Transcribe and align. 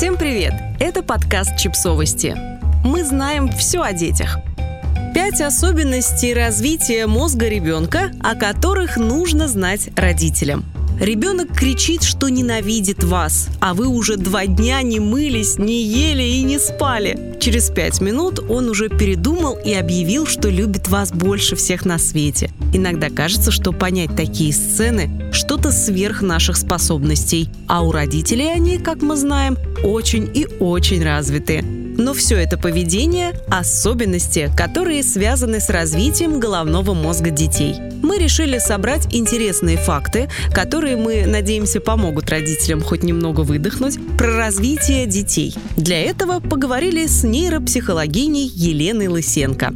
Всем 0.00 0.16
привет! 0.16 0.54
Это 0.80 1.02
подкаст 1.02 1.58
«Чипсовости». 1.58 2.34
Мы 2.82 3.04
знаем 3.04 3.50
все 3.50 3.82
о 3.82 3.92
детях. 3.92 4.38
Пять 5.14 5.42
особенностей 5.42 6.32
развития 6.32 7.06
мозга 7.06 7.48
ребенка, 7.48 8.10
о 8.22 8.34
которых 8.34 8.96
нужно 8.96 9.46
знать 9.46 9.90
родителям– 9.96 10.64
Ребенок 11.00 11.56
кричит, 11.56 12.02
что 12.02 12.28
ненавидит 12.28 13.02
вас, 13.02 13.48
а 13.58 13.72
вы 13.72 13.86
уже 13.86 14.18
два 14.18 14.44
дня 14.44 14.82
не 14.82 15.00
мылись, 15.00 15.56
не 15.56 15.82
ели 15.82 16.22
и 16.22 16.42
не 16.42 16.58
спали. 16.58 17.38
Через 17.40 17.70
пять 17.70 18.02
минут 18.02 18.38
он 18.38 18.68
уже 18.68 18.90
передумал 18.90 19.58
и 19.64 19.72
объявил, 19.72 20.26
что 20.26 20.50
любит 20.50 20.88
вас 20.88 21.10
больше 21.10 21.56
всех 21.56 21.86
на 21.86 21.96
свете. 21.96 22.50
Иногда 22.74 23.08
кажется, 23.08 23.50
что 23.50 23.72
понять 23.72 24.14
такие 24.14 24.52
сцены– 24.52 25.10
что-то 25.32 25.72
сверх 25.72 26.20
наших 26.20 26.58
способностей, 26.58 27.48
а 27.66 27.82
у 27.82 27.92
родителей 27.92 28.52
они, 28.52 28.76
как 28.76 29.00
мы 29.00 29.16
знаем, 29.16 29.56
очень 29.82 30.30
и 30.34 30.46
очень 30.58 31.02
развиты. 31.02 31.79
Но 32.00 32.14
все 32.14 32.36
это 32.36 32.56
поведение– 32.56 33.34
особенности, 33.50 34.50
которые 34.56 35.02
связаны 35.02 35.60
с 35.60 35.68
развитием 35.68 36.40
головного 36.40 36.94
мозга 36.94 37.28
детей. 37.28 37.74
Мы 38.02 38.16
решили 38.16 38.56
собрать 38.56 39.14
интересные 39.14 39.76
факты, 39.76 40.30
которые, 40.50 40.96
мы 40.96 41.26
надеемся, 41.26 41.78
помогут 41.78 42.30
родителям 42.30 42.80
хоть 42.80 43.02
немного 43.02 43.42
выдохнуть, 43.42 43.98
про 44.16 44.34
развитие 44.34 45.04
детей. 45.04 45.54
Для 45.76 46.00
этого 46.00 46.40
поговорили 46.40 47.06
с 47.06 47.22
нейропсихологиней 47.22 48.46
Еленой 48.46 49.08
Лысенко. 49.08 49.74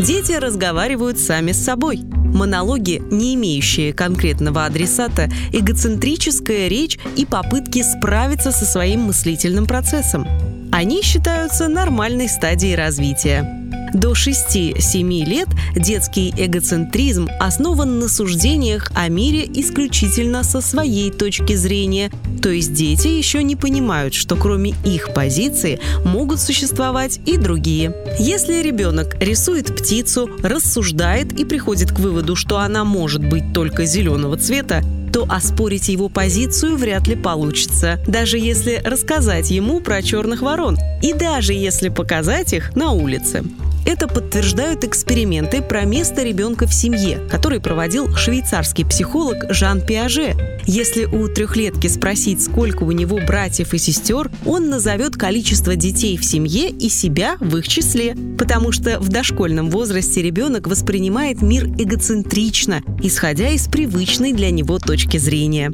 Дети 0.00 0.32
разговаривают 0.32 1.20
сами 1.20 1.52
с 1.52 1.64
собой. 1.64 2.00
Монологи, 2.02 3.00
не 3.12 3.36
имеющие 3.36 3.92
конкретного 3.92 4.64
адресата, 4.64 5.30
эгоцентрическая 5.52 6.66
речь 6.66 6.98
и 7.14 7.24
попытки 7.24 7.84
справиться 7.84 8.50
со 8.50 8.64
своим 8.64 9.02
мыслительным 9.02 9.66
процессом. 9.66 10.26
Они 10.74 11.02
считаются 11.02 11.68
нормальной 11.68 12.28
стадией 12.28 12.74
развития. 12.74 13.48
До 13.94 14.10
6-7 14.10 15.24
лет 15.24 15.46
детский 15.76 16.34
эгоцентризм 16.36 17.28
основан 17.38 18.00
на 18.00 18.08
суждениях 18.08 18.90
о 18.92 19.06
мире 19.06 19.48
исключительно 19.54 20.42
со 20.42 20.60
своей 20.60 21.12
точки 21.12 21.54
зрения, 21.54 22.10
то 22.42 22.48
есть 22.48 22.74
дети 22.74 23.06
еще 23.06 23.44
не 23.44 23.54
понимают, 23.54 24.14
что 24.14 24.34
кроме 24.34 24.74
их 24.84 25.14
позиции 25.14 25.78
могут 26.04 26.40
существовать 26.40 27.20
и 27.24 27.36
другие. 27.36 27.94
Если 28.18 28.60
ребенок 28.60 29.14
рисует 29.22 29.76
птицу, 29.76 30.28
рассуждает 30.42 31.32
и 31.38 31.44
приходит 31.44 31.92
к 31.92 32.00
выводу, 32.00 32.34
что 32.34 32.58
она 32.58 32.82
может 32.82 33.24
быть 33.24 33.52
только 33.52 33.84
зеленого 33.84 34.36
цвета, 34.36 34.82
то 35.14 35.24
оспорить 35.28 35.88
его 35.88 36.08
позицию 36.08 36.76
вряд 36.76 37.06
ли 37.06 37.14
получится, 37.14 38.00
даже 38.08 38.36
если 38.36 38.82
рассказать 38.84 39.48
ему 39.48 39.78
про 39.78 40.02
черных 40.02 40.42
ворон 40.42 40.76
и 41.02 41.12
даже 41.12 41.52
если 41.52 41.88
показать 41.88 42.52
их 42.52 42.74
на 42.74 42.90
улице. 42.90 43.44
Это 43.86 44.08
подтверждают 44.08 44.82
эксперименты 44.82 45.60
про 45.60 45.84
место 45.84 46.22
ребенка 46.22 46.66
в 46.66 46.72
семье, 46.72 47.18
который 47.30 47.60
проводил 47.60 48.14
швейцарский 48.16 48.86
психолог 48.86 49.44
Жан 49.50 49.82
Пиаже. 49.82 50.34
Если 50.64 51.04
у 51.04 51.28
трехлетки 51.28 51.88
спросить, 51.88 52.42
сколько 52.42 52.84
у 52.84 52.92
него 52.92 53.18
братьев 53.18 53.74
и 53.74 53.78
сестер, 53.78 54.30
он 54.46 54.70
назовет 54.70 55.16
количество 55.16 55.76
детей 55.76 56.16
в 56.16 56.24
семье 56.24 56.70
и 56.70 56.88
себя 56.88 57.36
в 57.40 57.58
их 57.58 57.68
числе, 57.68 58.16
потому 58.38 58.72
что 58.72 58.98
в 58.98 59.10
дошкольном 59.10 59.70
возрасте 59.70 60.22
ребенок 60.22 60.66
воспринимает 60.66 61.42
мир 61.42 61.66
эгоцентрично, 61.66 62.82
исходя 63.02 63.50
из 63.50 63.68
привычной 63.68 64.32
для 64.32 64.50
него 64.50 64.78
точки 64.78 65.18
зрения. 65.18 65.72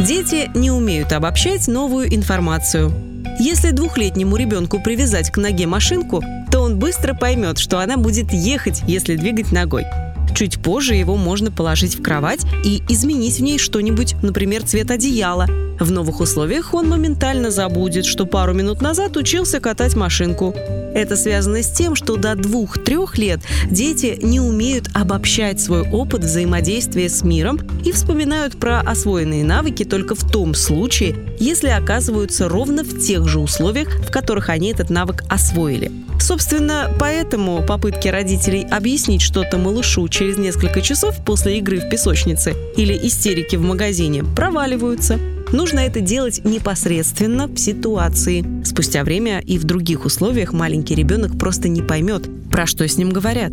Дети 0.00 0.50
не 0.54 0.72
умеют 0.72 1.12
обобщать 1.12 1.68
новую 1.68 2.12
информацию. 2.12 2.92
Если 3.38 3.70
двухлетнему 3.70 4.36
ребенку 4.36 4.80
привязать 4.80 5.30
к 5.30 5.36
ноге 5.36 5.66
машинку, 5.66 6.22
он 6.66 6.78
быстро 6.78 7.14
поймет, 7.14 7.58
что 7.58 7.78
она 7.78 7.96
будет 7.96 8.32
ехать, 8.32 8.82
если 8.86 9.16
двигать 9.16 9.52
ногой. 9.52 9.84
Чуть 10.34 10.60
позже 10.60 10.94
его 10.94 11.16
можно 11.16 11.50
положить 11.50 11.98
в 11.98 12.02
кровать 12.02 12.40
и 12.64 12.82
изменить 12.88 13.38
в 13.38 13.42
ней 13.42 13.58
что-нибудь, 13.58 14.16
например, 14.22 14.64
цвет 14.64 14.90
одеяла. 14.90 15.46
В 15.78 15.90
новых 15.90 16.20
условиях 16.20 16.74
он 16.74 16.88
моментально 16.88 17.50
забудет, 17.50 18.04
что 18.04 18.26
пару 18.26 18.52
минут 18.52 18.82
назад 18.82 19.16
учился 19.16 19.60
катать 19.60 19.94
машинку. 19.94 20.54
Это 20.94 21.16
связано 21.16 21.62
с 21.62 21.70
тем, 21.70 21.94
что 21.94 22.16
до 22.16 22.34
двух-трех 22.34 23.16
лет 23.16 23.40
дети 23.70 24.18
не 24.20 24.40
умеют 24.40 24.88
обобщать 24.94 25.60
свой 25.60 25.88
опыт 25.88 26.24
взаимодействия 26.24 27.08
с 27.08 27.22
миром 27.22 27.60
и 27.84 27.92
вспоминают 27.92 28.58
про 28.58 28.80
освоенные 28.80 29.44
навыки 29.44 29.84
только 29.84 30.14
в 30.14 30.30
том 30.30 30.54
случае, 30.54 31.16
если 31.38 31.68
оказываются 31.68 32.48
ровно 32.48 32.82
в 32.82 32.98
тех 32.98 33.28
же 33.28 33.38
условиях, 33.38 33.88
в 34.00 34.10
которых 34.10 34.48
они 34.48 34.72
этот 34.72 34.90
навык 34.90 35.22
освоили. 35.28 35.92
Собственно, 36.20 36.90
поэтому 36.98 37.62
попытки 37.62 38.08
родителей 38.08 38.66
объяснить 38.70 39.22
что-то 39.22 39.58
малышу 39.58 40.08
через 40.08 40.38
несколько 40.38 40.80
часов 40.80 41.16
после 41.24 41.58
игры 41.58 41.78
в 41.78 41.88
песочнице 41.88 42.54
или 42.76 42.98
истерики 43.06 43.56
в 43.56 43.62
магазине 43.62 44.24
проваливаются. 44.24 45.18
Нужно 45.52 45.80
это 45.80 46.00
делать 46.00 46.44
непосредственно 46.44 47.46
в 47.46 47.56
ситуации. 47.58 48.44
Спустя 48.64 49.04
время 49.04 49.40
и 49.40 49.58
в 49.58 49.64
других 49.64 50.04
условиях 50.04 50.52
маленький 50.52 50.94
ребенок 50.94 51.38
просто 51.38 51.68
не 51.68 51.82
поймет, 51.82 52.28
про 52.50 52.66
что 52.66 52.86
с 52.86 52.96
ним 52.96 53.10
говорят. 53.10 53.52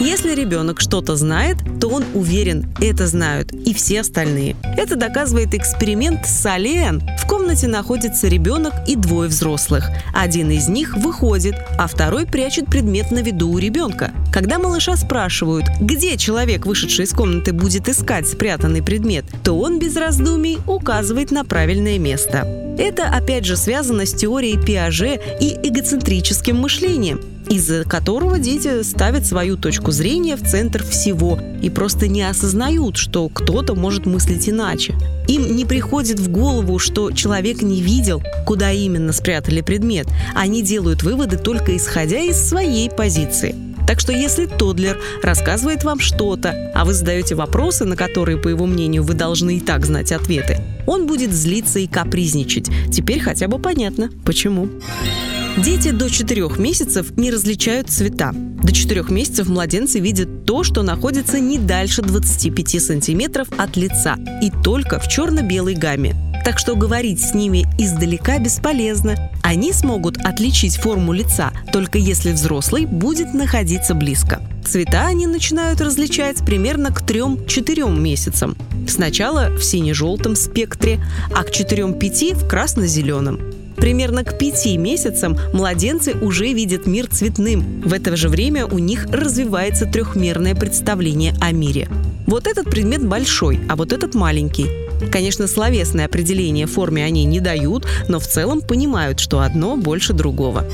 Если 0.00 0.34
ребенок 0.34 0.80
что-то 0.80 1.14
знает, 1.14 1.58
то 1.78 1.88
он 1.88 2.04
уверен, 2.14 2.72
это 2.80 3.06
знают 3.06 3.52
и 3.52 3.74
все 3.74 4.00
остальные. 4.00 4.56
Это 4.78 4.96
доказывает 4.96 5.54
эксперимент 5.54 6.26
Сален. 6.26 7.02
В 7.18 7.28
комнате 7.28 7.68
находится 7.68 8.26
ребенок 8.26 8.72
и 8.88 8.96
двое 8.96 9.28
взрослых. 9.28 9.90
Один 10.14 10.50
из 10.50 10.68
них 10.68 10.96
выходит, 10.96 11.54
а 11.78 11.86
второй 11.86 12.24
прячет 12.24 12.64
предмет 12.64 13.10
на 13.10 13.18
виду 13.18 13.50
у 13.50 13.58
ребенка. 13.58 14.12
Когда 14.32 14.58
малыша 14.58 14.96
спрашивают, 14.96 15.66
где 15.80 16.16
человек, 16.16 16.64
вышедший 16.64 17.04
из 17.04 17.12
комнаты, 17.12 17.52
будет 17.52 17.86
искать 17.86 18.26
спрятанный 18.26 18.82
предмет, 18.82 19.26
то 19.44 19.52
он 19.52 19.78
без 19.78 19.96
раздумий 19.96 20.60
указывает 20.66 21.30
на 21.30 21.44
правильное 21.44 21.98
место. 21.98 22.46
Это 22.78 23.04
опять 23.04 23.44
же 23.44 23.54
связано 23.54 24.06
с 24.06 24.14
теорией 24.14 24.56
Пиаже 24.56 25.20
и 25.40 25.58
эгоцентрическим 25.62 26.56
мышлением 26.56 27.20
из-за 27.50 27.84
которого 27.84 28.38
дети 28.38 28.82
ставят 28.82 29.26
свою 29.26 29.56
точку 29.56 29.90
зрения 29.90 30.36
в 30.36 30.48
центр 30.48 30.84
всего 30.84 31.38
и 31.60 31.68
просто 31.68 32.06
не 32.06 32.22
осознают, 32.22 32.96
что 32.96 33.28
кто-то 33.28 33.74
может 33.74 34.06
мыслить 34.06 34.48
иначе. 34.48 34.94
Им 35.26 35.56
не 35.56 35.64
приходит 35.64 36.20
в 36.20 36.30
голову, 36.30 36.78
что 36.78 37.10
человек 37.10 37.60
не 37.60 37.82
видел, 37.82 38.22
куда 38.46 38.70
именно 38.70 39.12
спрятали 39.12 39.60
предмет. 39.60 40.06
Они 40.34 40.62
делают 40.62 41.02
выводы 41.02 41.36
только 41.36 41.76
исходя 41.76 42.20
из 42.20 42.36
своей 42.36 42.88
позиции. 42.88 43.54
Так 43.86 43.98
что 43.98 44.12
если 44.12 44.46
Тодлер 44.46 45.00
рассказывает 45.20 45.82
вам 45.82 45.98
что-то, 45.98 46.70
а 46.76 46.84
вы 46.84 46.94
задаете 46.94 47.34
вопросы, 47.34 47.84
на 47.84 47.96
которые, 47.96 48.38
по 48.38 48.46
его 48.46 48.66
мнению, 48.66 49.02
вы 49.02 49.14
должны 49.14 49.56
и 49.56 49.60
так 49.60 49.84
знать 49.84 50.12
ответы, 50.12 50.60
он 50.86 51.08
будет 51.08 51.32
злиться 51.32 51.80
и 51.80 51.88
капризничать. 51.88 52.70
Теперь 52.92 53.18
хотя 53.18 53.48
бы 53.48 53.58
понятно, 53.58 54.08
почему. 54.24 54.68
Дети 55.58 55.90
до 55.90 56.08
4 56.08 56.48
месяцев 56.58 57.16
не 57.16 57.30
различают 57.30 57.90
цвета. 57.90 58.32
До 58.32 58.72
4 58.72 59.04
месяцев 59.08 59.48
младенцы 59.48 59.98
видят 59.98 60.44
то, 60.46 60.62
что 60.62 60.82
находится 60.82 61.40
не 61.40 61.58
дальше 61.58 62.02
25 62.02 62.82
сантиметров 62.82 63.48
от 63.58 63.76
лица 63.76 64.16
и 64.42 64.50
только 64.62 65.00
в 65.00 65.08
черно-белой 65.08 65.74
гамме. 65.74 66.14
Так 66.44 66.58
что 66.58 66.76
говорить 66.76 67.20
с 67.20 67.34
ними 67.34 67.66
издалека 67.78 68.38
бесполезно. 68.38 69.30
Они 69.42 69.72
смогут 69.72 70.18
отличить 70.18 70.76
форму 70.76 71.12
лица, 71.12 71.52
только 71.72 71.98
если 71.98 72.32
взрослый 72.32 72.86
будет 72.86 73.34
находиться 73.34 73.94
близко. 73.94 74.40
Цвета 74.64 75.06
они 75.06 75.26
начинают 75.26 75.80
различать 75.80 76.38
примерно 76.44 76.92
к 76.92 77.02
3-4 77.02 77.98
месяцам. 77.98 78.56
Сначала 78.88 79.50
в 79.50 79.62
сине-желтом 79.62 80.36
спектре, 80.36 81.04
а 81.34 81.42
к 81.42 81.50
4-5 81.50 82.34
в 82.34 82.48
красно-зеленом. 82.48 83.40
Примерно 83.80 84.24
к 84.24 84.36
пяти 84.36 84.76
месяцам 84.76 85.38
младенцы 85.52 86.14
уже 86.14 86.52
видят 86.52 86.86
мир 86.86 87.06
цветным. 87.08 87.80
В 87.80 87.94
это 87.94 88.14
же 88.16 88.28
время 88.28 88.66
у 88.66 88.78
них 88.78 89.06
развивается 89.06 89.86
трехмерное 89.86 90.54
представление 90.54 91.34
о 91.40 91.52
мире. 91.52 91.88
Вот 92.26 92.46
этот 92.46 92.66
предмет 92.70 93.04
большой, 93.04 93.58
а 93.68 93.76
вот 93.76 93.92
этот 93.92 94.14
маленький. 94.14 94.66
Конечно, 95.10 95.46
словесное 95.46 96.04
определение 96.04 96.66
форме 96.66 97.04
они 97.04 97.24
не 97.24 97.40
дают, 97.40 97.86
но 98.06 98.20
в 98.20 98.26
целом 98.26 98.60
понимают, 98.60 99.18
что 99.18 99.40
одно 99.40 99.76
больше 99.76 100.12
другого. 100.12 100.64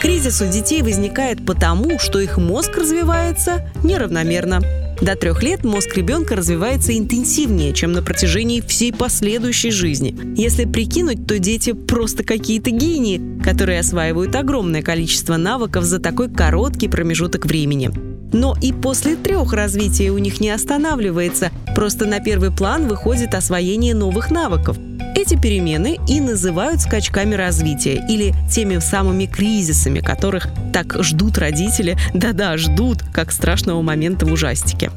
Кризис 0.00 0.40
у 0.40 0.46
детей 0.46 0.82
возникает 0.82 1.44
потому, 1.44 1.98
что 1.98 2.20
их 2.20 2.38
мозг 2.38 2.74
развивается 2.76 3.68
неравномерно. 3.84 4.62
До 5.00 5.16
трех 5.16 5.42
лет 5.42 5.64
мозг 5.64 5.96
ребенка 5.96 6.36
развивается 6.36 6.96
интенсивнее, 6.96 7.72
чем 7.72 7.92
на 7.92 8.02
протяжении 8.02 8.60
всей 8.60 8.92
последующей 8.92 9.70
жизни. 9.70 10.14
Если 10.36 10.66
прикинуть, 10.66 11.26
то 11.26 11.38
дети 11.38 11.72
просто 11.72 12.22
какие-то 12.22 12.70
гении, 12.70 13.40
которые 13.42 13.80
осваивают 13.80 14.36
огромное 14.36 14.82
количество 14.82 15.38
навыков 15.38 15.84
за 15.84 16.00
такой 16.00 16.28
короткий 16.28 16.88
промежуток 16.88 17.46
времени. 17.46 17.90
Но 18.32 18.54
и 18.60 18.72
после 18.72 19.16
трех 19.16 19.54
развитие 19.54 20.12
у 20.12 20.18
них 20.18 20.38
не 20.40 20.50
останавливается, 20.50 21.50
просто 21.74 22.04
на 22.04 22.20
первый 22.20 22.50
план 22.50 22.86
выходит 22.86 23.34
освоение 23.34 23.94
новых 23.94 24.30
навыков. 24.30 24.76
Эти 25.20 25.38
перемены 25.38 25.98
и 26.08 26.18
называют 26.18 26.80
скачками 26.80 27.34
развития 27.34 28.02
или 28.08 28.32
теми 28.50 28.78
самыми 28.78 29.26
кризисами, 29.26 30.00
которых 30.00 30.48
так 30.72 30.96
ждут 31.04 31.36
родители, 31.36 31.98
да-да, 32.14 32.56
ждут, 32.56 33.02
как 33.12 33.30
страшного 33.30 33.82
момента 33.82 34.24
в 34.24 34.32
ужастике. 34.32 34.90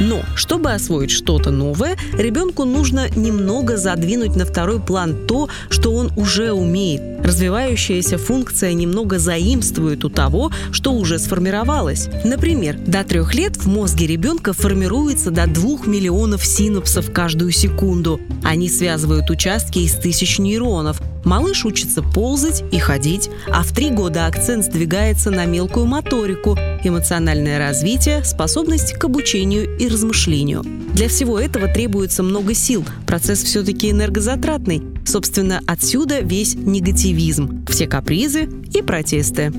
Но, 0.00 0.22
чтобы 0.36 0.72
освоить 0.72 1.10
что-то 1.10 1.50
новое, 1.50 1.98
ребенку 2.14 2.64
нужно 2.64 3.10
немного 3.14 3.76
задвинуть 3.76 4.36
на 4.36 4.46
второй 4.46 4.80
план 4.80 5.26
то, 5.26 5.50
что 5.68 5.92
он 5.92 6.10
уже 6.16 6.52
умеет. 6.52 7.15
Развивающаяся 7.26 8.18
функция 8.18 8.72
немного 8.72 9.18
заимствует 9.18 10.04
у 10.04 10.08
того, 10.08 10.52
что 10.70 10.92
уже 10.92 11.18
сформировалось. 11.18 12.08
Например, 12.24 12.78
до 12.78 13.02
трех 13.02 13.34
лет 13.34 13.56
в 13.56 13.66
мозге 13.66 14.06
ребенка 14.06 14.52
формируется 14.52 15.32
до 15.32 15.48
двух 15.48 15.88
миллионов 15.88 16.44
синапсов 16.46 17.10
каждую 17.12 17.50
секунду. 17.50 18.20
Они 18.44 18.68
связывают 18.68 19.28
участки 19.28 19.80
из 19.80 19.96
тысяч 19.96 20.38
нейронов. 20.38 21.02
Малыш 21.24 21.64
учится 21.64 22.00
ползать 22.00 22.62
и 22.70 22.78
ходить, 22.78 23.28
а 23.48 23.64
в 23.64 23.72
три 23.72 23.90
года 23.90 24.26
акцент 24.26 24.64
сдвигается 24.64 25.32
на 25.32 25.46
мелкую 25.46 25.86
моторику, 25.86 26.56
эмоциональное 26.84 27.58
развитие, 27.58 28.22
способность 28.22 28.92
к 28.92 29.04
обучению 29.04 29.76
и 29.78 29.88
размышлению. 29.88 30.64
Для 30.96 31.08
всего 31.08 31.38
этого 31.38 31.68
требуется 31.68 32.22
много 32.22 32.54
сил, 32.54 32.82
процесс 33.06 33.42
все-таки 33.42 33.90
энергозатратный. 33.90 34.82
Собственно, 35.04 35.60
отсюда 35.66 36.20
весь 36.20 36.54
негативизм, 36.54 37.66
все 37.68 37.86
капризы 37.86 38.48
и 38.72 38.80
протесты. 38.80 39.52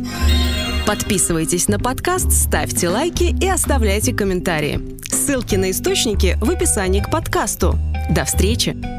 Подписывайтесь 0.87 1.67
на 1.67 1.77
подкаст, 1.77 2.31
ставьте 2.31 2.89
лайки 2.89 3.35
и 3.39 3.47
оставляйте 3.47 4.15
комментарии. 4.15 4.97
Ссылки 5.11 5.55
на 5.55 5.69
источники 5.69 6.39
в 6.41 6.49
описании 6.49 7.01
к 7.01 7.11
подкасту. 7.11 7.77
До 8.09 8.25
встречи! 8.25 8.96